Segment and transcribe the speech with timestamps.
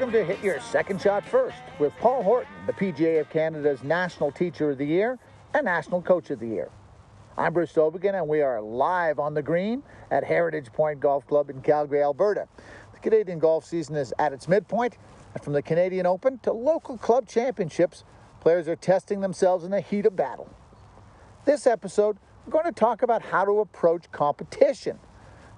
[0.00, 4.32] Welcome to Hit Your Second Shot First with Paul Horton, the PGA of Canada's National
[4.32, 5.18] Teacher of the Year
[5.52, 6.70] and National Coach of the Year.
[7.36, 11.50] I'm Bruce Dowbiggin, and we are live on the green at Heritage Point Golf Club
[11.50, 12.48] in Calgary, Alberta.
[12.94, 14.96] The Canadian golf season is at its midpoint,
[15.34, 18.02] and from the Canadian Open to local club championships,
[18.40, 20.48] players are testing themselves in the heat of battle.
[21.44, 24.98] This episode, we're going to talk about how to approach competition.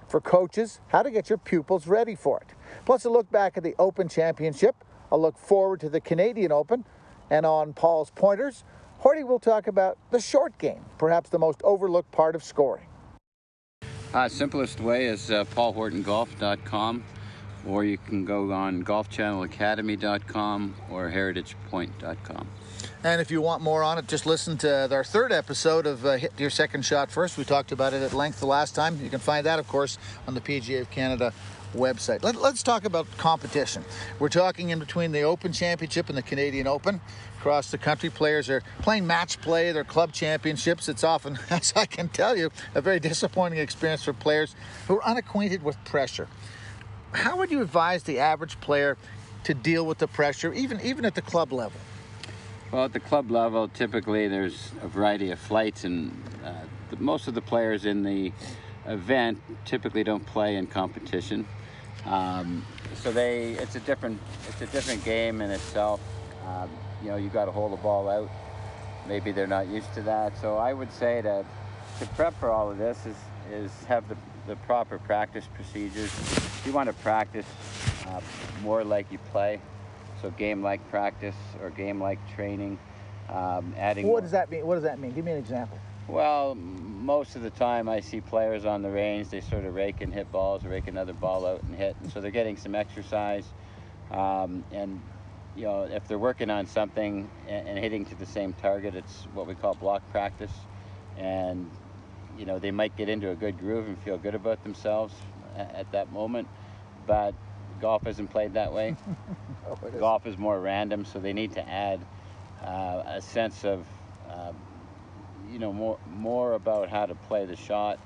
[0.09, 2.47] For coaches, how to get your pupils ready for it.
[2.85, 4.75] Plus, a look back at the Open Championship,
[5.11, 6.85] a look forward to the Canadian Open,
[7.29, 8.63] and on Paul's pointers,
[9.03, 12.85] Horty will talk about the short game, perhaps the most overlooked part of scoring.
[14.13, 17.03] Uh, simplest way is uh, paulhortongolf.com,
[17.65, 22.47] or you can go on golfchannelacademy.com or heritagepoint.com.
[23.03, 26.13] And if you want more on it, just listen to our third episode of uh,
[26.13, 27.37] Hit Your Second Shot First.
[27.37, 28.97] We talked about it at length the last time.
[29.03, 31.33] You can find that, of course, on the PGA of Canada
[31.73, 32.23] website.
[32.23, 33.83] Let, us talk about competition.
[34.19, 37.01] We're talking in between the Open Championship and the Canadian Open.
[37.39, 40.87] Across the country, players are playing match play, their club championships.
[40.87, 44.55] It's often, as I can tell you, a very disappointing experience for players
[44.87, 46.27] who are unacquainted with pressure.
[47.11, 48.97] How would you advise the average player
[49.43, 51.79] to deal with the pressure, even even at the club level?
[52.71, 56.53] Well, at the club level, typically there's a variety of flights, and uh,
[56.89, 58.31] the, most of the players in the
[58.87, 61.45] event typically don't play in competition.
[62.05, 62.65] Um,
[62.95, 66.01] so they, it's a different, it's a different game in itself.
[66.45, 66.69] Um,
[67.01, 68.29] you know, you got to hold the ball out.
[69.07, 70.37] Maybe they're not used to that.
[70.39, 71.45] So I would say that
[71.99, 73.15] to prep for all of this is
[73.51, 74.15] is have the,
[74.47, 76.11] the proper practice procedures.
[76.65, 77.45] You want to practice
[78.07, 78.21] uh,
[78.61, 79.59] more like you play,
[80.21, 82.79] so game-like practice or game-like training.
[83.29, 84.07] Um, adding.
[84.07, 84.65] What does that mean?
[84.65, 85.11] What does that mean?
[85.11, 85.77] Give me an example.
[86.07, 86.55] Well,
[87.03, 90.13] most of the time I see players on the range, they sort of rake and
[90.13, 91.97] hit balls, rake another ball out and hit.
[92.01, 93.45] And so they're getting some exercise.
[94.09, 95.01] Um, and,
[95.55, 99.27] you know, if they're working on something and, and, hitting to the same target, it's
[99.33, 100.51] what we call block practice.
[101.17, 101.69] And,
[102.37, 105.13] you know, they might get into a good groove and feel good about themselves
[105.57, 106.47] at, at that moment.
[107.05, 107.35] But
[107.81, 108.95] golf isn't played that way.
[109.69, 111.99] oh, golf is more random, so they need to add
[112.63, 113.85] uh, a sense of.
[114.29, 114.53] Uh,
[115.53, 117.99] you know more more about how to play the shot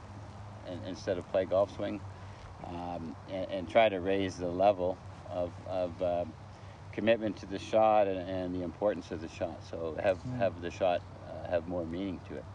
[0.67, 2.01] and, instead of play golf swing,
[2.65, 4.97] um, and, and, try to raise the level
[5.29, 6.25] of, of uh,
[6.91, 9.57] commitment to the shot and, and, the importance of the shot.
[9.69, 10.37] So have mm.
[10.37, 12.45] have the shot uh, have more meaning to it.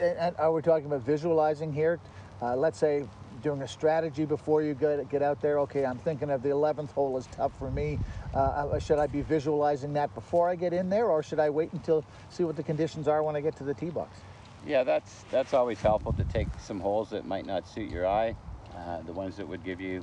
[0.00, 2.00] And, and are we talking about visualizing here?
[2.42, 3.06] Uh, let's say
[3.42, 5.60] doing a strategy before you get, get out there.
[5.60, 7.98] Okay, I'm thinking of the 11th hole is tough for me.
[8.34, 11.50] Uh, uh, should I be visualizing that before I get in there, or should I
[11.50, 14.18] wait until see what the conditions are when I get to the tee box?
[14.66, 18.34] Yeah, that's that's always helpful to take some holes that might not suit your eye,
[18.76, 20.02] uh, the ones that would give you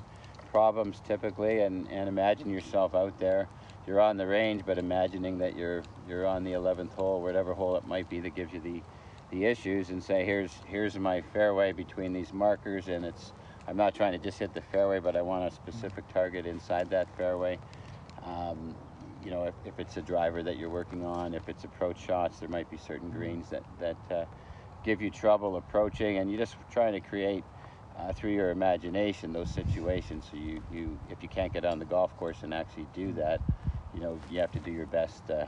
[0.52, 3.48] problems typically, and, and imagine yourself out there.
[3.86, 7.76] You're on the range, but imagining that you're you're on the 11th hole, whatever hole
[7.76, 8.82] it might be that gives you the
[9.32, 13.32] the issues and say here's here's my fairway between these markers and it's
[13.68, 16.90] I'm not trying to just hit the fairway but I want a specific target inside
[16.90, 17.58] that fairway
[18.26, 18.76] um,
[19.24, 22.40] you know if, if it's a driver that you're working on if it's approach shots
[22.40, 24.26] there might be certain greens that that uh,
[24.84, 27.44] give you trouble approaching and you're just trying to create
[27.98, 31.86] uh, through your imagination those situations so you, you if you can't get on the
[31.86, 33.42] golf course and actually do that
[33.94, 35.46] you know you have to do your best uh,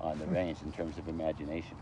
[0.00, 1.76] on the range in terms of imagination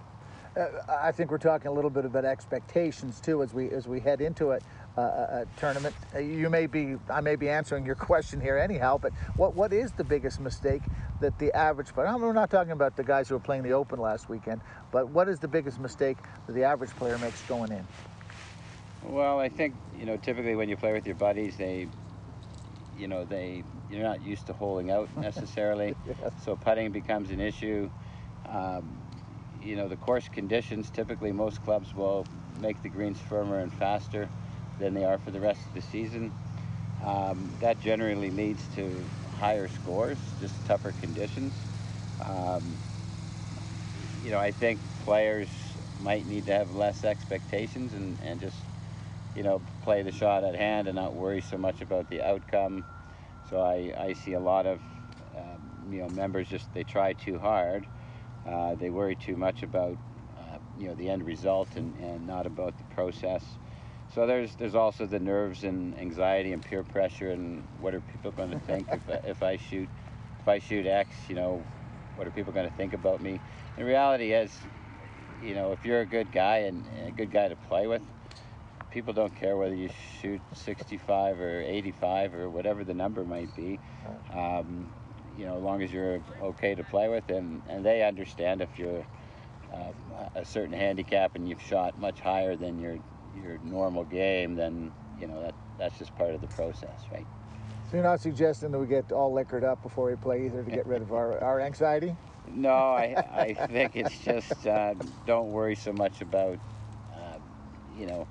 [0.56, 4.00] uh, I think we're talking a little bit about expectations too as we as we
[4.00, 4.62] head into it.
[4.98, 5.94] Uh, a tournament.
[6.12, 9.72] Uh, you may be, I may be answering your question here anyhow, but what, what
[9.72, 10.82] is the biggest mistake
[11.20, 14.00] that the average player, we're not talking about the guys who were playing the Open
[14.00, 14.60] last weekend,
[14.90, 16.16] but what is the biggest mistake
[16.48, 17.86] that the average player makes going in?
[19.04, 21.86] Well, I think, you know, typically when you play with your buddies, they,
[22.98, 25.94] you know, they, you're not used to holding out necessarily.
[26.08, 26.32] yes.
[26.44, 27.88] So putting becomes an issue.
[28.48, 28.98] Um,
[29.62, 32.26] you know, the course conditions, typically most clubs will
[32.60, 34.28] make the greens firmer and faster
[34.78, 36.32] than they are for the rest of the season.
[37.04, 39.04] Um, that generally leads to
[39.38, 41.52] higher scores, just tougher conditions.
[42.24, 42.76] Um,
[44.24, 45.48] you know, I think players
[46.00, 48.56] might need to have less expectations and, and just,
[49.36, 52.84] you know, play the shot at hand and not worry so much about the outcome.
[53.48, 54.80] So I, I see a lot of,
[55.36, 57.86] um, you know, members just, they try too hard
[58.46, 59.98] uh, they worry too much about
[60.38, 63.58] uh, you know the end result and, and not about the process.
[64.14, 68.30] So there's there's also the nerves and anxiety and peer pressure and what are people
[68.30, 69.88] going to think if, if I shoot
[70.40, 71.62] if I shoot X, you know,
[72.16, 73.38] what are people going to think about me?
[73.76, 74.50] The reality is,
[75.42, 78.02] you know, if you're a good guy and, and a good guy to play with,
[78.90, 79.90] people don't care whether you
[80.20, 83.78] shoot 65 or 85 or whatever the number might be.
[84.32, 84.90] Um,
[85.36, 88.78] you know, as long as you're okay to play with, and and they understand if
[88.78, 89.06] you're
[89.72, 89.92] uh,
[90.34, 92.98] a certain handicap and you've shot much higher than your
[93.34, 97.26] your normal game, then you know that that's just part of the process, right?
[97.90, 100.70] So you're not suggesting that we get all liquored up before we play either to
[100.70, 102.14] get rid of our, our anxiety?
[102.46, 104.94] No, I, I think it's just uh,
[105.26, 106.58] don't worry so much about
[107.14, 107.38] uh,
[107.96, 108.26] you know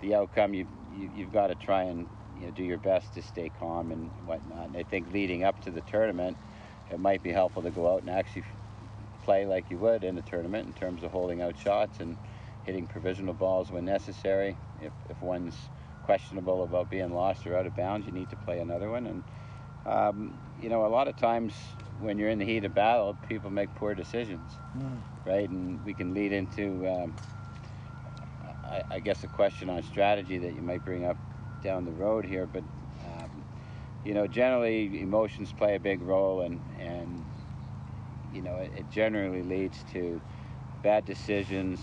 [0.00, 0.54] the outcome.
[0.54, 2.08] You, you you've got to try and
[2.38, 4.68] you know do your best to stay calm and whatnot.
[4.68, 6.36] And I think leading up to the tournament,
[6.90, 8.44] it might be helpful to go out and actually
[9.24, 12.16] play like you would in a tournament in terms of holding out shots and
[12.64, 14.56] hitting provisional balls when necessary.
[14.80, 15.54] If if one's
[16.04, 19.06] questionable about being lost or out of bounds, you need to play another one.
[19.06, 19.24] And
[19.86, 21.54] um, you know, a lot of times
[22.00, 24.98] when you're in the heat of battle, people make poor decisions, mm.
[25.26, 25.48] right?
[25.48, 27.14] And we can lead into, um,
[28.64, 31.16] I, I, guess, a question on strategy that you might bring up
[31.62, 32.46] down the road here.
[32.46, 32.64] But
[33.18, 33.44] um,
[34.04, 37.24] you know, generally emotions play a big role, and and
[38.32, 40.20] you know, it, it generally leads to
[40.82, 41.80] bad decisions,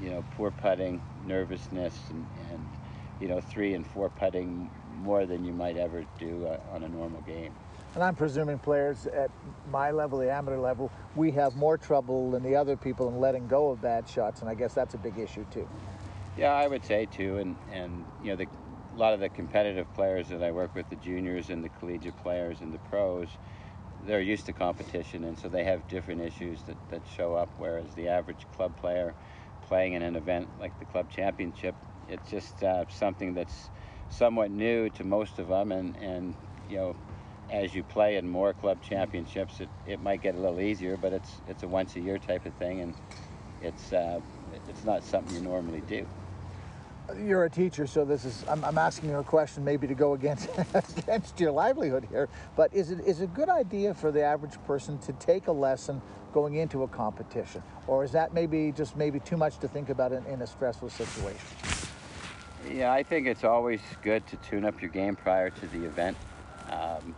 [0.00, 2.66] you know, poor putting, nervousness, and, and
[3.20, 4.70] you know, three and four putting
[5.02, 7.52] more than you might ever do uh, on a normal game.
[7.94, 9.30] And I'm presuming players at
[9.70, 13.48] my level, the amateur level, we have more trouble than the other people in letting
[13.48, 15.68] go of bad shots, and I guess that's a big issue too.
[16.36, 18.46] Yeah, I would say too, and and you know the
[18.94, 22.20] a lot of the competitive players that I work with, the juniors and the collegiate
[22.22, 23.28] players and the pros,
[24.04, 27.48] they're used to competition, and so they have different issues that, that show up.
[27.58, 29.14] Whereas the average club player
[29.68, 31.74] playing in an event like the club championship,
[32.08, 33.70] it's just uh, something that's
[34.10, 36.34] somewhat new to most of them, and and
[36.68, 36.96] you know
[37.50, 41.12] as you play in more club championships, it, it might get a little easier, but
[41.12, 42.94] it's it's a once a year type of thing, and
[43.62, 44.20] it's uh,
[44.68, 46.06] it's not something you normally do.
[47.16, 50.12] You're a teacher, so this is I'm, I'm asking you a question maybe to go
[50.12, 50.48] against
[50.98, 52.28] against your livelihood here.
[52.54, 55.52] But is it is it a good idea for the average person to take a
[55.52, 56.02] lesson
[56.34, 60.12] going into a competition, or is that maybe just maybe too much to think about
[60.12, 61.46] in, in a stressful situation?
[62.70, 66.16] Yeah, I think it's always good to tune up your game prior to the event.
[66.70, 67.14] Um,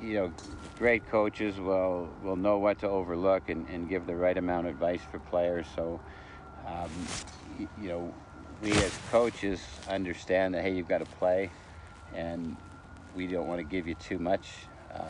[0.00, 0.32] you know,
[0.78, 4.72] great coaches will will know what to overlook and, and give the right amount of
[4.72, 5.66] advice for players.
[5.74, 6.00] So,
[6.66, 6.90] um,
[7.58, 8.14] you, you, know,
[8.62, 11.50] we as coaches understand that hey, you've got to play,
[12.14, 12.56] and
[13.14, 14.48] we don't want to give you too much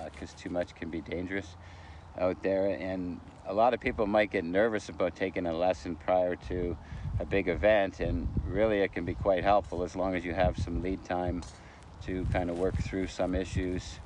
[0.04, 1.56] because uh, too much can be dangerous
[2.18, 2.66] out there.
[2.66, 6.76] And a lot of people might get nervous about taking a lesson prior to
[7.20, 10.58] a big event, and really it can be quite helpful as long as you have
[10.58, 11.42] some lead time
[12.06, 14.00] to kind of work through some issues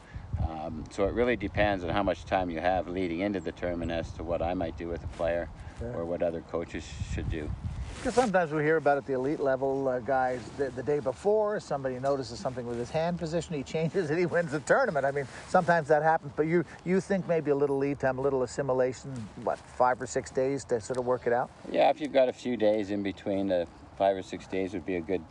[0.46, 3.90] um, so it really depends on how much time you have leading into the tournament
[3.90, 5.48] as to what I might do with a player
[5.80, 5.88] yeah.
[5.88, 7.50] or what other coaches should do.
[7.96, 11.58] Because sometimes we hear about at the elite level uh, guys the, the, day before
[11.58, 15.04] somebody notices something with his hand position, he changes it, he wins the tournament.
[15.04, 16.32] I mean, sometimes that happens.
[16.36, 19.10] But you you think maybe a little lead time, a little assimilation,
[19.42, 21.50] what five or six days to sort of work it out?
[21.72, 24.86] Yeah, if you've got a few days in between, the five or six days would
[24.86, 25.22] be a good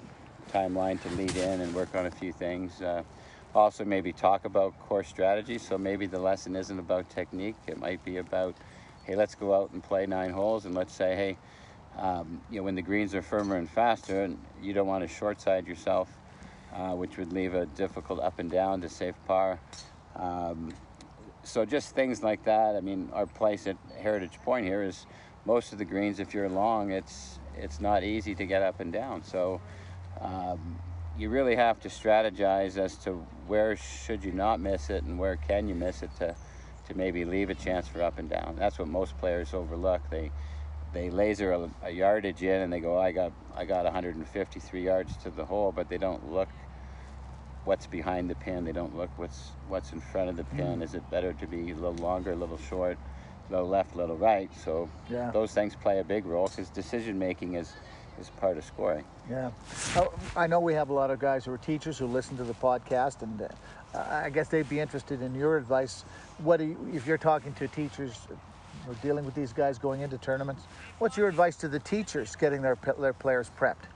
[0.51, 2.81] timeline to lead in and work on a few things.
[2.81, 3.03] Uh,
[3.55, 5.57] also maybe talk about core strategy.
[5.57, 7.55] So maybe the lesson isn't about technique.
[7.65, 8.55] It might be about,
[9.05, 11.37] hey, let's go out and play nine holes, and let's say, hey,
[11.97, 15.07] um, you know, when the greens are firmer and faster, and you don't want to
[15.07, 16.09] short side yourself,
[16.73, 19.59] uh, which would leave a difficult up and down to save par.
[20.15, 20.73] Um,
[21.43, 22.75] so just things like that.
[22.75, 25.05] I mean, our place at Heritage Point here is
[25.45, 26.19] most of the greens.
[26.19, 29.23] If you're long, it's it's not easy to get up and down.
[29.23, 29.61] So
[30.21, 30.79] um,
[31.17, 33.13] you really have to strategize as to
[33.47, 36.35] where should you not miss it and where can you miss it to
[36.87, 38.55] to maybe leave a chance for up and down.
[38.57, 40.01] That's what most players overlook.
[40.09, 40.31] They
[40.93, 45.17] they laser a, a yardage in and they go, I got I got 153 yards
[45.17, 46.49] to the hole, but they don't look
[47.65, 48.63] what's behind the pin.
[48.65, 50.79] They don't look what's what's in front of the pin.
[50.79, 50.83] Mm.
[50.83, 52.97] Is it better to be a little longer, a little short,
[53.49, 54.49] a little left, a little right?
[54.63, 55.31] So yeah.
[55.31, 57.73] those things play a big role because decision making is
[58.19, 59.05] is part of scoring.
[59.29, 59.51] Yeah.
[60.35, 62.55] I know we have a lot of guys who are teachers who listen to the
[62.55, 63.47] podcast, and uh,
[64.09, 66.03] I guess they'd be interested in your advice.
[66.39, 68.27] What you, if you're talking to teachers
[68.87, 70.63] or dealing with these guys going into tournaments?
[70.99, 73.87] What's your advice to the teachers getting their their players prepped?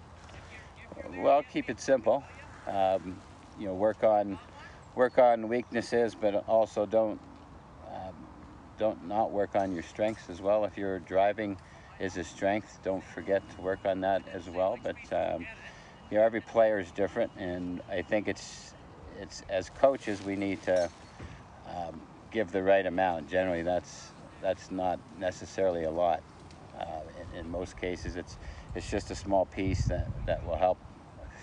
[1.18, 2.24] Well, keep it simple.
[2.68, 3.18] Um,
[3.60, 4.38] you know, work on
[4.96, 7.20] work on weaknesses, but also don't
[7.94, 8.16] um,
[8.78, 10.66] don't not work on your strengths as well.
[10.66, 11.58] If you're driving
[12.02, 12.80] is a strength.
[12.84, 14.78] Don't forget to work on that as well.
[14.82, 15.46] But um,
[16.10, 18.74] you know, every player is different, and I think it's
[19.20, 20.90] it's as coaches we need to
[21.68, 23.30] um, give the right amount.
[23.30, 24.10] Generally, that's
[24.42, 26.22] that's not necessarily a lot.
[26.80, 27.02] Uh,
[27.34, 28.38] in, in, most cases, it's
[28.76, 30.78] it's just a small piece that, that will help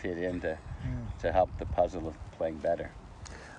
[0.03, 1.21] fit into mm.
[1.21, 2.91] to help the puzzle of playing better.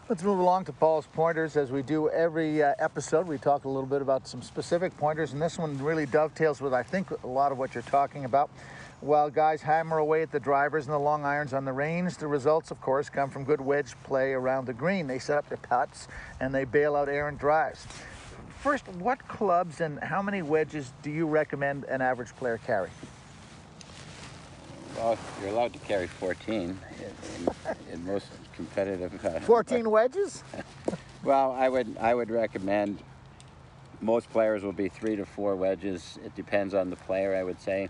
[0.10, 1.56] Let's move along to Paul's pointers.
[1.56, 5.34] As we do every uh, episode, we talk a little bit about some specific pointers,
[5.34, 8.50] and this one really dovetails with, I think, a lot of what you're talking about.
[9.02, 12.28] While guys hammer away at the drivers and the long irons on the range, the
[12.28, 15.06] results, of course, come from good wedge play around the green.
[15.06, 16.08] They set up their putts
[16.40, 17.86] and they bail out errant drives.
[18.60, 22.90] First, what clubs and how many wedges do you recommend an average player carry?
[24.98, 26.78] Well, you're allowed to carry 14 in,
[27.94, 29.24] in, most competitive.
[29.24, 30.44] Uh, 14 wedges?
[31.24, 33.00] well, I would I would recommend
[34.02, 36.20] most players will be three to four wedges.
[36.26, 37.88] It depends on the player, I would say.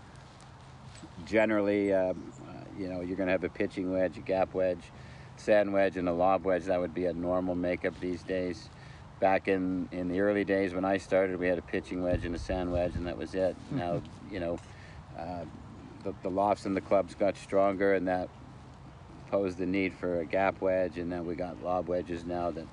[1.26, 4.82] Generally, um, uh, you know, you're going to have a pitching wedge, a gap wedge,
[5.36, 6.64] sand wedge, and a lob wedge.
[6.64, 8.68] That would be a normal makeup these days.
[9.20, 12.34] Back in, in the early days when I started, we had a pitching wedge and
[12.34, 13.54] a sand wedge, and that was it.
[13.54, 13.78] Mm-hmm.
[13.78, 14.58] Now, you know,
[15.18, 15.44] uh,
[16.02, 18.30] the, the lofts in the clubs got stronger, and that
[19.30, 22.66] posed the need for a gap wedge, and then we got lob wedges now that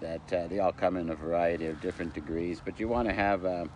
[0.00, 2.62] that uh, they all come in a variety of different degrees.
[2.64, 3.68] But you want to have a,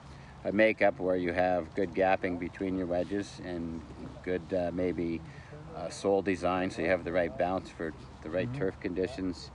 [0.45, 3.83] a, makeup where you have good gapping between your wedges and
[4.23, 5.21] good uh, maybe
[5.77, 7.93] uh, sole design, so you have the right bounce for
[8.23, 8.59] the right mm-hmm.
[8.59, 9.51] turf conditions.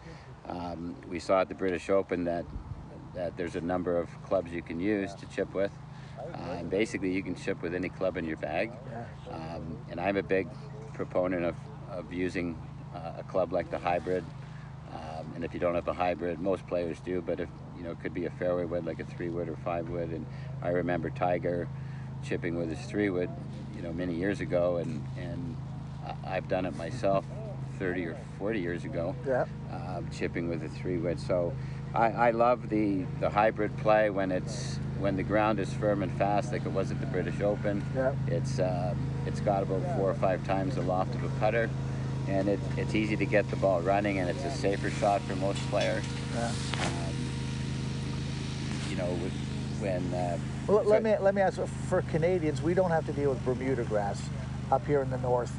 [0.50, 2.46] Um, we saw at the British Open that
[3.14, 5.72] that there's a number of clubs you can use to chip with.
[6.34, 8.72] Uh, and basically, you can chip with any club in your bag.
[9.32, 10.48] Um, and I'm a big
[10.94, 11.56] proponent of,
[11.90, 12.58] of using
[12.94, 14.24] uh, a club like the hybrid.
[14.94, 17.92] Um, and if you don't have a hybrid, most players do, but if you know,
[17.92, 20.10] it could be a fairway wood like a three wood or five wood.
[20.10, 20.26] And
[20.62, 21.68] I remember Tiger
[22.24, 23.30] chipping with his three wood,
[23.76, 25.58] you know, many years ago, and and
[26.26, 27.26] I've done it myself
[27.80, 29.46] 30 or 40 years ago, yeah.
[29.72, 31.20] uh, chipping with a three wood.
[31.20, 31.54] So
[31.94, 36.12] I, I love the the hybrid play when it's when the ground is firm and
[36.18, 37.84] fast, like it was at the British Open.
[37.96, 38.14] Yeah.
[38.28, 38.94] It's uh,
[39.26, 41.70] it's got about four or five times the loft of a putter,
[42.28, 45.36] and it, it's easy to get the ball running, and it's a safer shot for
[45.38, 46.04] most players.
[46.36, 46.52] Yeah.
[46.82, 47.16] Um,
[48.90, 49.18] you know,
[49.80, 50.14] when.
[50.14, 53.44] Uh, well, let me let me ask for Canadians, we don't have to deal with
[53.44, 54.22] Bermuda grass
[54.72, 55.52] up here in the north.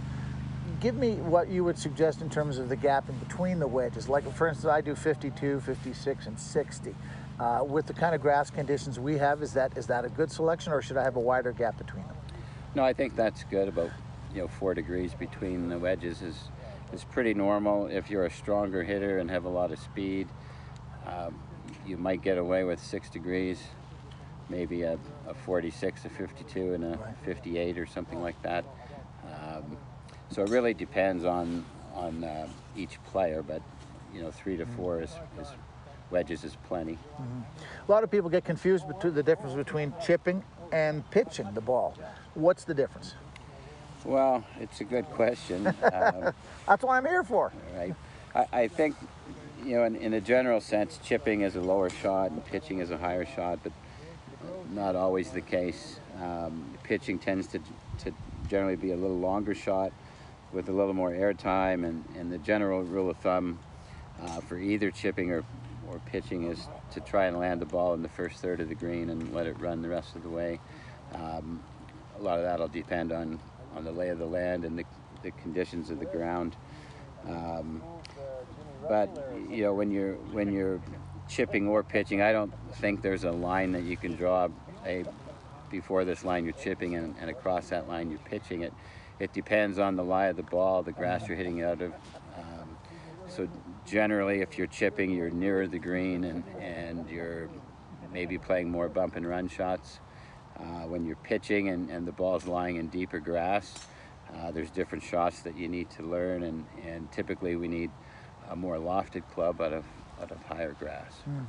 [0.80, 4.08] Give me what you would suggest in terms of the gap in between the wedges.
[4.08, 6.94] Like, for instance, I do 52, 56, and 60.
[7.38, 10.30] Uh, with the kind of grass conditions we have, is that is that a good
[10.30, 12.16] selection, or should I have a wider gap between them?
[12.74, 13.68] No, I think that's good.
[13.68, 13.90] About
[14.34, 16.48] you know four degrees between the wedges is
[16.92, 17.86] is pretty normal.
[17.86, 20.28] If you're a stronger hitter and have a lot of speed,
[21.06, 21.38] um,
[21.86, 23.58] you might get away with six degrees,
[24.48, 28.64] maybe a, a 46, a 52, and a 58 or something like that.
[30.30, 33.62] So it really depends on on uh, each player, but
[34.14, 35.10] you know three to four is,
[35.40, 35.48] is
[36.10, 36.92] wedges is plenty.
[36.92, 37.40] Mm-hmm.
[37.88, 41.94] A lot of people get confused between the difference between chipping and pitching the ball.
[42.34, 43.14] What's the difference?
[44.04, 45.66] Well, it's a good question.
[45.92, 46.32] um,
[46.66, 47.52] That's what I'm here for.
[47.76, 47.94] Right.
[48.34, 48.96] I, I think,
[49.64, 52.90] you know, in, in, a general sense, chipping is a lower shot and pitching is
[52.90, 53.72] a higher shot, but
[54.70, 56.00] not always the case.
[56.22, 57.58] Um, pitching tends to,
[57.98, 58.12] to
[58.48, 59.92] generally be a little longer shot
[60.52, 63.58] with a little more air time, and, and the general rule of thumb
[64.22, 65.44] uh, for either chipping or
[65.90, 68.74] or pitching is to try and land the ball in the first third of the
[68.74, 70.60] green and let it run the rest of the way.
[71.14, 71.62] Um,
[72.18, 73.40] a lot of that will depend on,
[73.74, 74.84] on the lay of the land and the,
[75.22, 76.54] the conditions of the ground.
[77.28, 77.82] Um,
[78.88, 80.80] but you know when you're when you're
[81.28, 84.48] chipping or pitching, I don't think there's a line that you can draw
[84.86, 85.04] a
[85.70, 88.72] before this line you're chipping and, and across that line you're pitching it.
[89.20, 91.92] It depends on the lie of the ball, the grass you're hitting out of.
[92.38, 92.76] Um,
[93.28, 93.48] so
[93.86, 97.50] generally, if you're chipping, you're nearer the green and, and you're
[98.12, 100.00] maybe playing more bump and run shots.
[100.58, 103.86] Uh, when you're pitching and, and the ball's lying in deeper grass,
[104.34, 107.90] uh, there's different shots that you need to learn, and, and typically we need
[108.50, 109.84] a more lofted club out of,
[110.20, 111.12] out of higher grass.
[111.28, 111.46] Mm.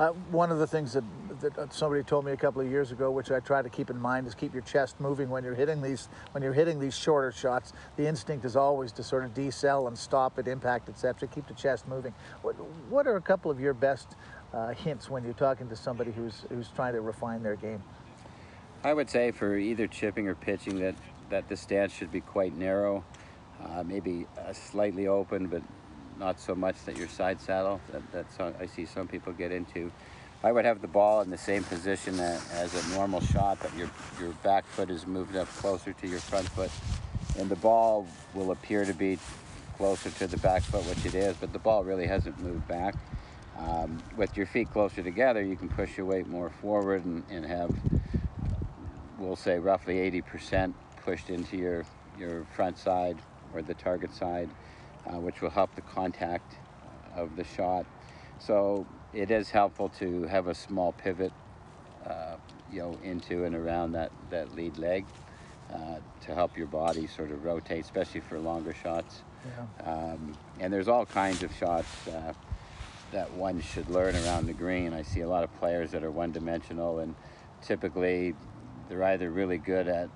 [0.00, 1.04] Uh, one of the things that,
[1.42, 4.00] that somebody told me a couple of years ago, which I try to keep in
[4.00, 7.30] mind, is keep your chest moving when you're hitting these when you're hitting these shorter
[7.30, 7.74] shots.
[7.98, 11.28] The instinct is always to sort of decel and stop at impact, etc.
[11.28, 12.14] Keep the chest moving.
[12.40, 12.54] What,
[12.88, 14.16] what are a couple of your best
[14.54, 17.82] uh, hints when you're talking to somebody who's who's trying to refine their game?
[18.82, 20.94] I would say for either chipping or pitching that
[21.28, 23.04] that the stance should be quite narrow,
[23.62, 25.60] uh, maybe slightly open, but
[26.20, 29.90] not so much that your side saddle that that's I see some people get into.
[30.44, 33.90] I would have the ball in the same position as a normal shot, but your
[34.20, 36.70] your back foot is moved up closer to your front foot,
[37.38, 39.18] and the ball will appear to be
[39.76, 42.94] closer to the back foot, which it is, but the ball really hasn't moved back.
[43.58, 47.44] Um, with your feet closer together, you can push your weight more forward and, and
[47.44, 47.74] have,
[49.18, 51.84] we'll say, roughly 80% pushed into your
[52.18, 53.16] your front side
[53.54, 54.50] or the target side
[55.06, 56.56] which will help the contact
[57.14, 57.86] of the shot.
[58.38, 61.32] So it is helpful to have a small pivot,
[62.06, 62.36] uh,
[62.72, 65.04] you know, into and around that, that lead leg
[65.72, 69.22] uh, to help your body sort of rotate, especially for longer shots.
[69.44, 69.92] Yeah.
[69.92, 72.32] Um, and there's all kinds of shots uh,
[73.12, 74.92] that one should learn around the green.
[74.92, 77.14] I see a lot of players that are one-dimensional, and
[77.62, 78.34] typically
[78.88, 80.08] they're either really good at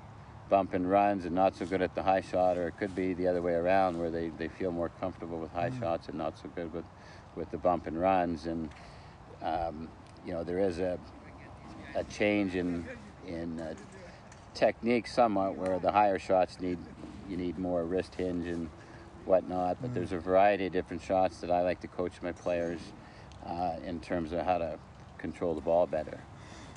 [0.49, 3.15] bump and runs and not so good at the high shot, or it could be
[3.15, 5.81] the other way around where they, they feel more comfortable with high Mm.
[5.81, 6.85] shots and not so good with,
[7.35, 8.47] with the bump and runs.
[8.47, 8.69] And
[9.43, 9.89] um,
[10.25, 10.99] you know there is a
[11.95, 12.85] a change in
[13.27, 13.75] in uh,
[14.55, 16.79] technique somewhat where the higher shots need
[17.29, 18.69] you need more wrist hinge and
[19.25, 19.79] whatnot.
[19.81, 22.81] But there's a variety of different shots that I like to coach my players
[23.47, 24.79] uh, in terms of how to
[25.19, 26.21] control the ball better.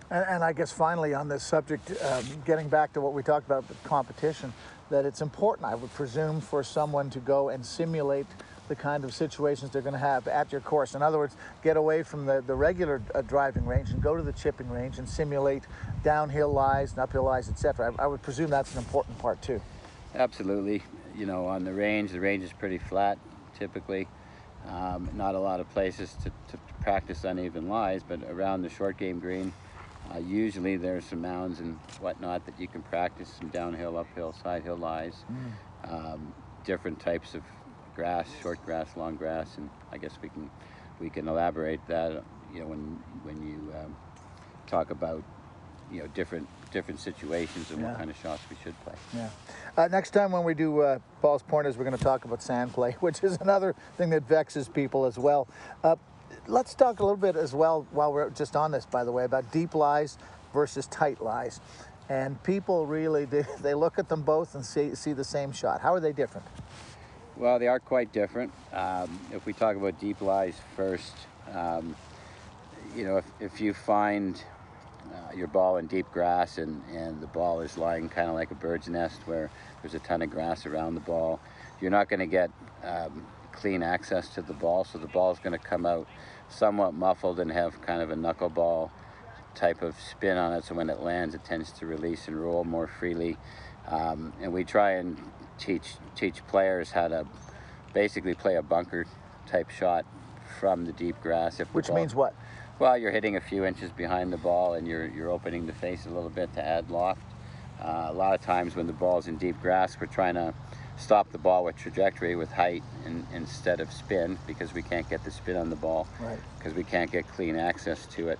[0.09, 3.45] And, and I guess finally on this subject, um, getting back to what we talked
[3.45, 4.53] about with competition,
[4.89, 8.27] that it's important, I would presume, for someone to go and simulate
[8.69, 10.95] the kind of situations they're going to have at your course.
[10.95, 14.23] In other words, get away from the, the regular uh, driving range and go to
[14.23, 15.63] the chipping range and simulate
[16.03, 17.93] downhill lies and uphill lies, etc.
[17.97, 19.61] I, I would presume that's an important part too.
[20.15, 20.83] Absolutely.
[21.15, 23.17] You know, on the range, the range is pretty flat
[23.57, 24.07] typically.
[24.69, 28.97] Um, not a lot of places to, to practice uneven lies, but around the short
[28.97, 29.53] game green,
[30.13, 34.63] uh, usually there's some mounds and whatnot that you can practice some downhill, uphill, side
[34.63, 35.25] hill lies.
[35.83, 36.33] Um,
[36.63, 37.43] different types of
[37.95, 40.49] grass, short grass, long grass, and I guess we can
[40.99, 42.23] we can elaborate that.
[42.53, 43.95] You know, when when you um,
[44.67, 45.23] talk about
[45.91, 47.87] you know different different situations and Yeah.
[47.89, 48.93] what kind of shots we should play.
[49.15, 49.29] Yeah.
[49.77, 52.73] Uh, next time when we do uh, Paul's Pointers, we're going to talk about sand
[52.73, 55.47] play, which is another thing that vexes people as well.
[55.83, 55.95] Uh,
[56.47, 59.25] let's talk a little bit as well, while we're just on this, by the way,
[59.25, 60.17] about deep lies
[60.53, 61.60] versus tight lies.
[62.10, 65.81] And people really, they, they look at them both and see, see the same shot.
[65.81, 66.47] How are they different?
[67.36, 68.51] Well, they are quite different.
[68.73, 71.13] Um, if we talk about deep lies first,
[71.53, 71.95] um,
[72.95, 74.41] you know, if, if you find
[75.13, 78.49] uh, your ball in deep grass and, and the ball is lying kind of like
[78.49, 81.39] a bird's nest where there's a ton of grass around the ball,
[81.79, 82.49] you're not going to get
[82.83, 84.83] um, clean access to the ball.
[84.83, 86.07] So the ball is going to come out
[86.49, 88.89] somewhat muffled and have kind of a knuckleball
[89.55, 90.63] type of spin on it.
[90.63, 93.38] So when it lands, it tends to release and roll more freely.
[93.88, 95.17] Um, and we try and
[95.57, 97.25] teach teach players how to
[97.93, 99.05] basically play a bunker
[99.47, 100.05] type shot
[100.60, 101.60] from the deep grass.
[101.60, 102.33] If Which ball- means what?
[102.79, 106.05] well, you're hitting a few inches behind the ball and you're, you're opening the face
[106.05, 107.21] a little bit to add loft.
[107.81, 110.53] Uh, a lot of times when the ball's in deep grass, we're trying to
[110.97, 115.23] stop the ball with trajectory, with height, in, instead of spin because we can't get
[115.23, 116.39] the spin on the ball Right.
[116.57, 118.39] because we can't get clean access to it.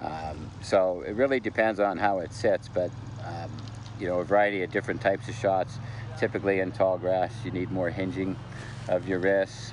[0.00, 2.90] Um, so it really depends on how it sits, but
[3.24, 3.50] um,
[3.98, 5.78] you know, a variety of different types of shots.
[6.18, 8.36] Typically in tall grass, you need more hinging
[8.88, 9.72] of your wrists,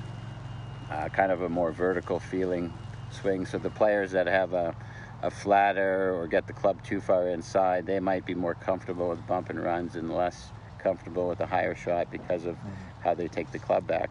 [0.90, 2.72] uh, kind of a more vertical feeling
[3.10, 3.44] swing.
[3.46, 4.74] So the players that have a,
[5.22, 9.24] a flatter or get the club too far inside, they might be more comfortable with
[9.26, 10.50] bump and runs and less
[10.82, 12.56] comfortable with a higher shot because of
[13.00, 14.10] how they take the club back.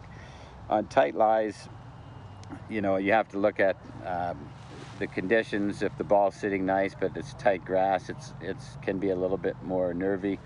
[0.70, 1.68] On tight lies,
[2.70, 4.38] you know, you have to look at um,
[5.00, 5.82] the conditions.
[5.82, 9.38] If the ball's sitting nice, but it's tight grass, it's it's can be a little
[9.38, 10.40] bit more nervy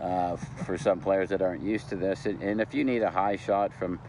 [0.00, 2.26] uh, for some players that aren't used to this.
[2.26, 4.00] And, and if you need a high shot from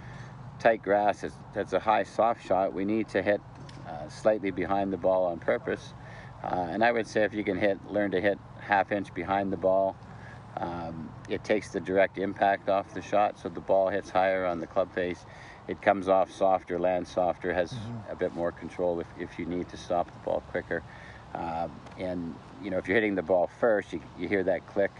[0.60, 2.73] tight grass, it's, that's a high soft shot.
[2.73, 3.41] We need to hit
[3.88, 5.93] uh, slightly behind the ball on purpose.
[6.43, 9.51] Uh, and I would say if you can hit, learn to hit half inch behind
[9.51, 9.95] the ball,
[10.57, 14.59] um, it takes the direct impact off the shot, so the ball hits higher on
[14.59, 15.25] the club face.
[15.67, 17.75] It comes off softer, lands softer, has
[18.09, 20.83] a bit more control if, if you need to stop the ball quicker.
[21.35, 24.91] Um, and you know, if you're hitting the ball first, you, you hear that click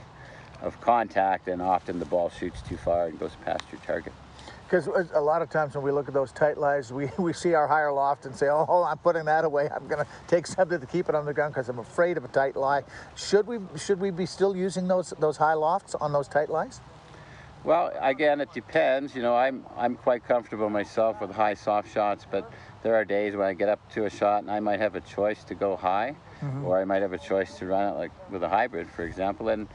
[0.62, 4.13] of contact, and often the ball shoots too far and goes past your target.
[4.69, 7.34] Because uh, a lot of times when we look at those tight lies, we, we
[7.34, 9.67] see our higher loft and say, oh, I'm putting that away.
[9.73, 12.25] I'm going to take something to keep it on the ground because I'm afraid of
[12.25, 12.84] a tight lie.
[13.15, 16.82] Should we should we be still using those those high lofts on those tight lies?
[17.63, 19.15] Well, again, it depends.
[19.15, 22.49] You know, I'm I'm quite comfortable myself with high soft shots, but
[22.84, 25.01] there are days when I get up to a shot and I might have a
[25.01, 26.65] choice to go high, mm-hmm.
[26.65, 29.49] or I might have a choice to run it like with a hybrid, for example,
[29.49, 29.67] and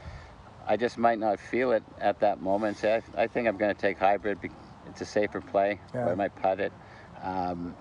[0.67, 2.77] I just might not feel it at that moment.
[2.77, 4.41] Say, I, I think I'm going to take hybrid.
[4.41, 4.49] be-
[4.95, 6.07] It's a safer play, Yeah.
[6.07, 6.71] I might putt it.
[7.21, 7.75] Um,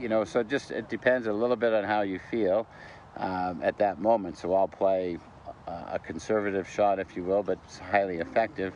[0.00, 2.66] you know, so just it depends a little bit on how you feel
[3.16, 4.36] um, at that moment.
[4.36, 5.18] So I'll play
[5.68, 8.74] uh, a conservative shot, if you will, but it's highly effective.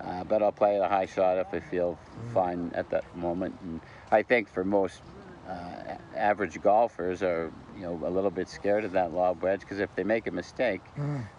[0.00, 1.96] Uh, but I'll play a high shot if I feel
[2.34, 3.56] fine at that moment.
[3.62, 5.00] And I think for most
[5.48, 9.78] uh, average golfers are, you know, a little bit scared of that lob wedge because
[9.78, 10.82] if they make a mistake,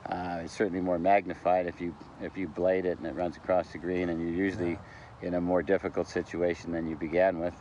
[0.10, 3.68] uh, it's certainly more magnified if you if you blade it and it runs across
[3.74, 4.78] the green, and you're usually
[5.22, 7.54] in a more difficult situation than you began with.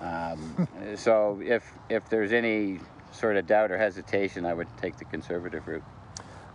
[0.00, 2.80] Um, so if if there's any
[3.12, 5.84] sort of doubt or hesitation, I would take the conservative route.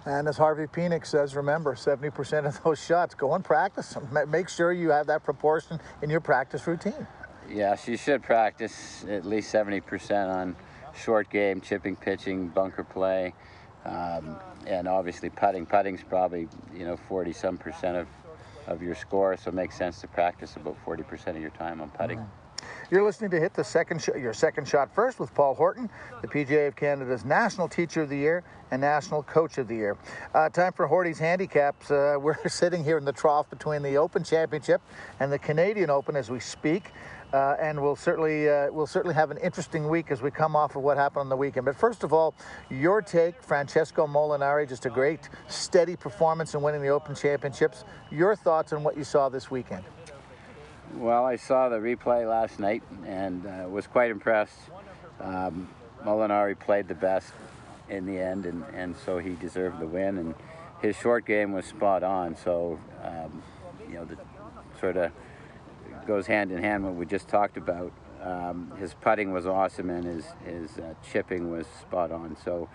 [0.05, 4.29] And as Harvey Penick says, remember, 70% of those shots go and practice them.
[4.29, 7.07] Make sure you have that proportion in your practice routine.
[7.49, 10.55] Yeah, she should practice at least 70% on
[10.93, 13.33] short game, chipping, pitching, bunker play,
[13.85, 15.65] um, and obviously putting.
[15.65, 18.07] Putting's probably, you know, 40 some percent of,
[18.67, 21.89] of your score, so it makes sense to practice about 40% of your time on
[21.89, 22.25] putting.
[22.89, 25.89] You're listening to Hit the Second sh- Your Second Shot First with Paul Horton,
[26.21, 29.97] the PGA of Canada's National Teacher of the Year and National Coach of the Year.
[30.33, 31.91] Uh, time for Horty's handicaps.
[31.91, 34.81] Uh, we're sitting here in the trough between the Open Championship
[35.19, 36.91] and the Canadian Open as we speak.
[37.33, 40.75] Uh, and we'll certainly uh, we'll certainly have an interesting week as we come off
[40.75, 41.65] of what happened on the weekend.
[41.65, 42.35] But first of all,
[42.69, 47.85] your take, Francesco Molinari, just a great steady performance in winning the Open Championships.
[48.11, 49.83] Your thoughts on what you saw this weekend?
[50.93, 54.59] Well, I saw the replay last night and uh, was quite impressed.
[55.19, 55.67] Um,
[56.05, 57.33] Molinari played the best
[57.89, 60.19] in the end, and, and so he deserved the win.
[60.19, 60.35] And
[60.83, 62.37] his short game was spot on.
[62.37, 63.41] So, um,
[63.87, 64.17] you know, the
[64.79, 65.11] sort of
[66.03, 67.91] goes hand in hand with what we just talked about.
[68.21, 72.37] Um, his putting was awesome, and his his uh, chipping was spot on.
[72.43, 72.69] So,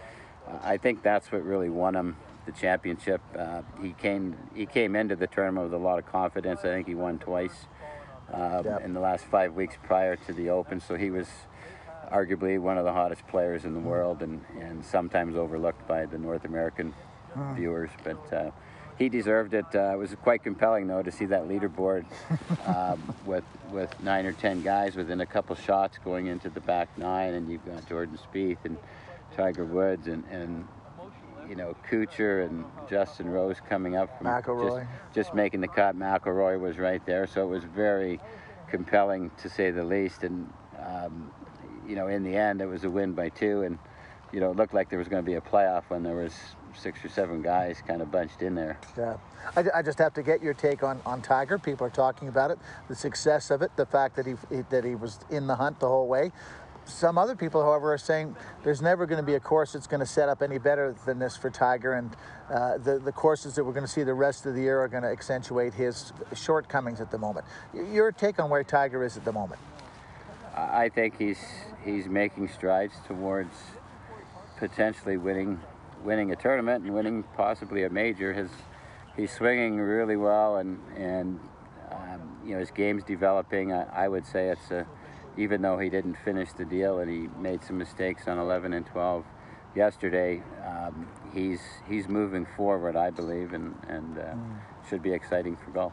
[0.47, 2.17] uh, I think that's what really won him
[2.49, 3.21] the championship.
[3.39, 6.61] Uh, he came he came into the tournament with a lot of confidence.
[6.61, 7.67] I think he won twice
[8.33, 8.85] um, yep.
[8.85, 10.81] in the last five weeks prior to the Open.
[10.81, 11.29] So he was
[12.11, 16.19] arguably one of the hottest players in the world, and, and sometimes overlooked by the
[16.19, 16.95] North American
[17.55, 17.91] viewers.
[18.03, 18.51] But uh,
[18.99, 19.67] he deserved it.
[19.75, 22.05] Uh, it was quite compelling, though, to see that leaderboard
[22.67, 26.89] um, with with nine or ten guys within a couple shots going into the back
[26.99, 28.77] nine, and you've got Jordan Spieth and
[29.37, 30.67] Tiger Woods and, and
[31.49, 34.87] you know, Kuchar and Justin Rose coming up from McIlroy.
[35.15, 35.99] Just, just making the cut.
[35.99, 38.21] McIlroy was right there, so it was very
[38.69, 40.25] compelling to say the least.
[40.25, 41.31] And um,
[41.87, 43.79] you know, in the end, it was a win by two, and
[44.33, 46.35] you know, it looked like there was going to be a playoff when there was
[46.79, 48.79] six or seven guys kind of bunched in there.
[48.97, 49.17] Yeah,
[49.57, 51.59] I, I, just have to get your take on, on Tiger.
[51.59, 54.85] People are talking about it, the success of it, the fact that he, he that
[54.85, 56.33] he was in the hunt the whole way.
[56.85, 60.01] Some other people, however, are saying there's never going to be a course that's going
[60.01, 62.17] to set up any better than this for Tiger, and
[62.51, 64.89] uh, the the courses that we're going to see the rest of the year are
[64.89, 67.45] going to accentuate his shortcomings at the moment.
[67.75, 69.61] Your take on where Tiger is at the moment?
[70.57, 71.39] I think he's
[71.85, 73.55] he's making strides towards
[74.59, 75.61] potentially winning
[76.05, 78.33] winning a tournament and winning possibly a major.
[78.33, 78.51] His
[79.17, 81.41] he's swinging really well, and and
[81.91, 83.73] um, you know his game's developing.
[83.73, 84.87] I, I would say it's a
[85.39, 88.85] even though he didn't finish the deal and he made some mistakes on 11 and
[88.85, 89.25] 12
[89.77, 94.59] yesterday, um, he's he's moving forward, I believe, and and uh, mm.
[94.89, 95.93] should be exciting for golf.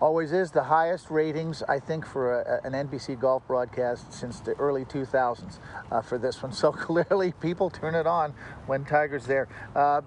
[0.00, 4.52] Always is the highest ratings, I think, for a, an NBC golf broadcast since the
[4.52, 5.58] early 2000s
[5.90, 6.52] uh, for this one.
[6.58, 8.32] So clearly, people turn it on
[8.66, 9.48] when Tiger's there.
[9.74, 10.02] Uh,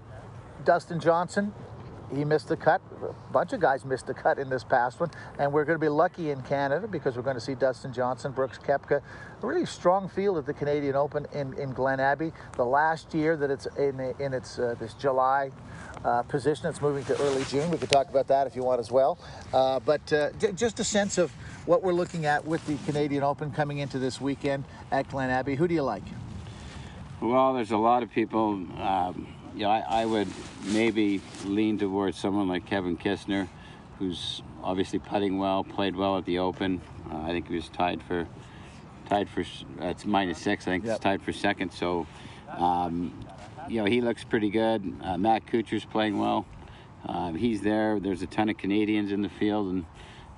[0.64, 1.54] Dustin Johnson,
[2.16, 2.82] he missed the cut.
[3.02, 5.84] A bunch of guys missed the cut in this past one, and we're going to
[5.84, 9.02] be lucky in Canada because we're going to see Dustin Johnson, Brooks Koepka,
[9.42, 12.32] a really strong field at the Canadian Open in, in Glen Abbey.
[12.58, 15.52] The last year that it's in in its uh, this July
[16.04, 17.70] uh, position, it's moving to early June.
[17.72, 19.18] We could talk about that if you want as well.
[19.54, 21.32] Uh, but uh, j- just a sense of
[21.66, 25.56] what we're looking at with the Canadian Open coming into this weekend at Glen Abbey.
[25.56, 26.04] Who do you like?
[27.22, 28.54] Well, there's a lot of people.
[28.82, 30.28] Um, yeah, I, I, would
[30.66, 33.48] maybe lean towards someone like Kevin Kisner,
[34.00, 36.82] who's obviously putting well, played well at the Open.
[37.12, 38.28] Uh, I think he was tied for
[39.10, 40.68] tied for uh, it's minus six.
[40.68, 40.96] I think yep.
[40.96, 41.72] it's tied for second.
[41.72, 42.08] So,
[42.50, 43.14] um,
[43.68, 44.96] you know, he looks pretty good.
[45.04, 46.46] Uh, Matt Kuchar's playing well.
[47.06, 48.00] Uh, he's there.
[48.00, 49.86] There's a ton of Canadians in the field, and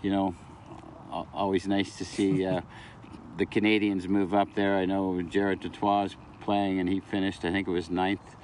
[0.01, 0.35] you know,
[1.33, 2.61] always nice to see uh,
[3.37, 4.75] the Canadians move up there.
[4.75, 7.45] I know Jared is playing, and he finished.
[7.45, 8.35] I think it was ninth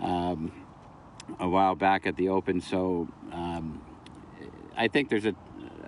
[0.00, 0.52] um,
[1.38, 2.60] a while back at the Open.
[2.60, 3.82] So um,
[4.76, 5.34] I think there's a,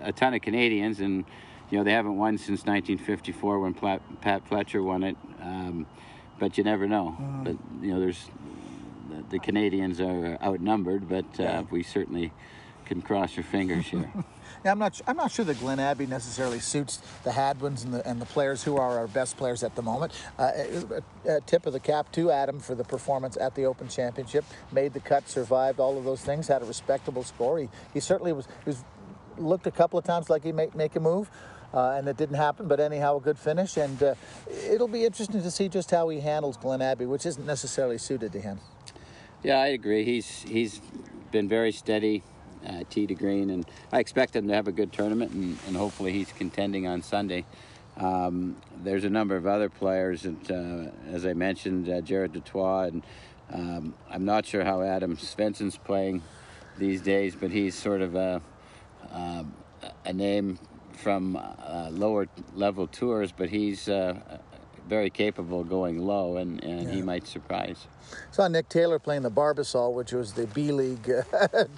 [0.01, 1.25] a ton of Canadians, and
[1.69, 5.17] you know they haven't won since 1954 when Pat, Pat Fletcher won it.
[5.41, 5.85] Um,
[6.39, 7.15] but you never know.
[7.19, 7.43] Mm.
[7.43, 8.29] But you know, there's
[9.09, 12.31] the, the Canadians are outnumbered, but uh, we certainly
[12.85, 14.11] can cross your fingers here.
[14.63, 15.01] Yeah, I'm not.
[15.07, 18.63] I'm not sure that Glen Abbey necessarily suits the Hadwins and the and the players
[18.63, 20.13] who are our best players at the moment.
[20.39, 20.51] Uh,
[21.25, 24.45] a, a tip of the cap to Adam for the performance at the Open Championship.
[24.71, 27.59] Made the cut, survived all of those things, had a respectable score.
[27.59, 28.47] He, he certainly was.
[28.63, 28.83] He was
[29.37, 31.29] looked a couple of times like he make make a move.
[31.73, 32.67] Uh, and it didn't happen.
[32.67, 34.13] But anyhow, a good finish, and uh,
[34.69, 38.31] it'll be interesting to see just how he handles Glen Abbey, which isn't necessarily suited
[38.33, 38.59] to him.
[39.41, 40.05] Yeah, I agree.
[40.05, 40.79] He's he's
[41.31, 42.21] been very steady
[42.67, 45.75] uh, tee to green, and I expect him to have a good tournament, and, and
[45.75, 47.45] hopefully he's contending on Sunday.
[47.97, 52.41] Um, there's a number of other players, that, uh, as I mentioned, uh, Jared du
[52.41, 53.03] Toit, and
[53.51, 56.21] um, I'm not sure how Adam Svensson's playing
[56.77, 58.41] these days, but he's sort of a,
[59.11, 59.43] uh,
[60.05, 60.57] a name
[60.93, 64.15] from uh, lower level tours, but he's uh,
[64.87, 66.95] very capable going low, and, and yeah.
[66.95, 67.87] he might surprise.
[68.31, 71.23] Saw Nick Taylor playing the Barbasol, which was the B League uh,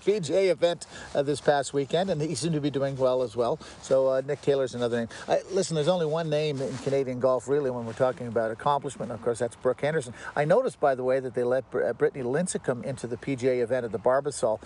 [0.05, 3.59] PGA event uh, this past weekend, and he seemed to be doing well as well.
[3.81, 5.09] So uh, Nick Taylor's another name.
[5.51, 9.11] listen, there's only one name in Canadian golf really when we're talking about accomplishment.
[9.11, 10.13] And Of course, that's Brooke Henderson.
[10.35, 13.61] I noticed, by the way, that they let Br- uh, Brittany Lincicome into the PGA
[13.61, 14.59] event at the Barbasol.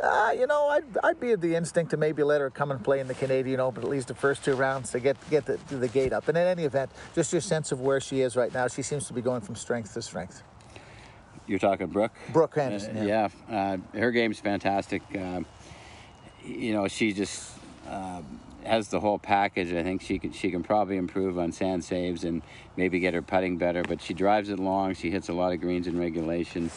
[0.00, 3.00] Uh, you know, I'd, I'd be the instinct to maybe let her come and play
[3.00, 5.88] in the Canadian Open at least the first two rounds to get get the, the
[5.88, 6.28] gate up.
[6.28, 9.08] And in any event, just your sense of where she is right now, she seems
[9.08, 10.42] to be going from strength to strength.
[11.48, 12.12] You're talking Brooke?
[12.32, 12.98] Brooke Anderson.
[12.98, 15.02] Uh, yeah, yeah uh, her game's fantastic.
[15.16, 15.40] Uh,
[16.44, 17.52] you know, she just
[17.88, 18.22] uh,
[18.64, 19.72] has the whole package.
[19.72, 22.42] I think she can she can probably improve on sand saves and
[22.76, 23.82] maybe get her putting better.
[23.82, 24.94] But she drives it long.
[24.94, 26.70] She hits a lot of greens in regulation.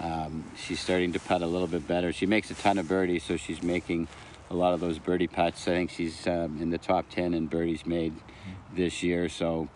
[0.00, 2.12] Um, she's starting to putt a little bit better.
[2.12, 4.08] She makes a ton of birdies, so she's making
[4.50, 5.66] a lot of those birdie putts.
[5.66, 8.14] I think she's um, in the top ten in birdies made
[8.74, 9.28] this year.
[9.28, 9.68] So,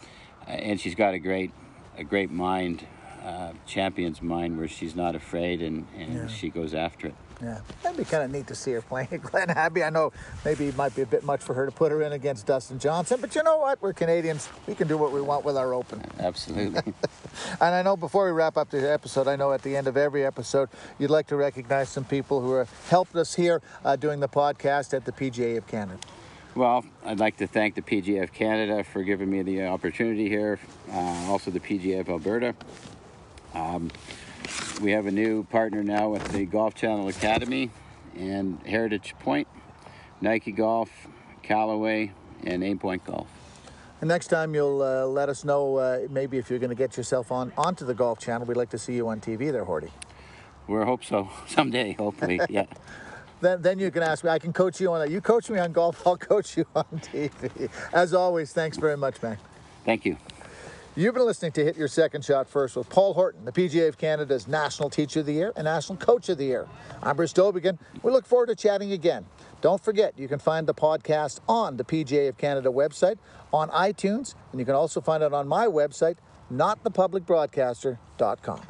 [0.46, 1.52] uh, and she's got a great
[1.96, 2.86] a great mind
[3.24, 6.26] uh, champion's mind where she's not afraid and, and yeah.
[6.26, 7.14] she goes after it.
[7.42, 9.82] Yeah, that'd be kind of neat to see her playing at Glen Abbey.
[9.82, 10.12] I know
[10.44, 12.78] maybe it might be a bit much for her to put her in against Dustin
[12.78, 13.80] Johnson, but you know what?
[13.80, 14.48] We're Canadians.
[14.66, 16.02] We can do what we want with our Open.
[16.18, 16.80] Absolutely.
[17.60, 19.96] and I know before we wrap up the episode, I know at the end of
[19.96, 24.20] every episode, you'd like to recognize some people who have helped us here uh, doing
[24.20, 25.98] the podcast at the PGA of Canada.
[26.54, 30.58] Well, I'd like to thank the PGA of Canada for giving me the opportunity here,
[30.90, 30.96] uh,
[31.28, 32.54] also the PGA of Alberta.
[33.54, 33.90] Um,
[34.80, 37.70] we have a new partner now with the Golf Channel Academy
[38.16, 39.46] and Heritage Point,
[40.20, 40.90] Nike Golf,
[41.42, 42.12] Callaway,
[42.44, 43.28] and Aimpoint Golf.
[44.00, 46.96] And next time you'll uh, let us know uh, maybe if you're going to get
[46.96, 48.46] yourself on onto the Golf Channel.
[48.46, 49.90] We'd like to see you on TV there, Horty.
[50.66, 51.92] We hope so someday.
[51.92, 52.64] Hopefully, yeah.
[53.42, 54.30] then, then you can ask me.
[54.30, 55.10] I can coach you on that.
[55.10, 56.02] You coach me on golf.
[56.06, 57.68] I'll coach you on TV.
[57.92, 59.36] As always, thanks very much, man.
[59.84, 60.16] Thank you.
[60.96, 63.96] You've been listening to Hit Your Second Shot First with Paul Horton, the PGA of
[63.96, 66.66] Canada's National Teacher of the Year and National Coach of the Year.
[67.00, 67.78] I'm Bruce Dowbiggin.
[68.02, 69.24] We look forward to chatting again.
[69.60, 73.18] Don't forget, you can find the podcast on the PGA of Canada website,
[73.52, 76.16] on iTunes, and you can also find it on my website,
[76.52, 78.60] notthepublicbroadcaster.com.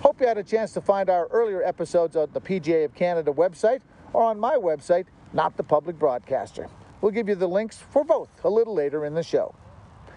[0.00, 3.30] Hope you had a chance to find our earlier episodes on the PGA of Canada
[3.30, 6.66] website or on my website, Not the Public Broadcaster.
[7.00, 9.54] We'll give you the links for both a little later in the show.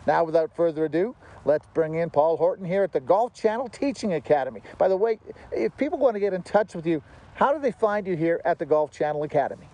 [0.08, 4.14] Now, without further ado, let's bring in Paul Horton here at the Golf Channel Teaching
[4.14, 4.62] Academy.
[4.78, 5.20] By the way,
[5.52, 7.04] if people want to get in touch with you,
[7.36, 9.68] how do they find you here at the Golf Channel Academy?